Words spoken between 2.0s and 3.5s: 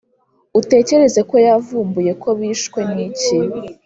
ko bishwe n’iki’